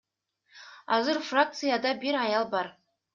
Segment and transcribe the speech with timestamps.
[0.95, 2.71] Азыр фракцияда бир аял бар.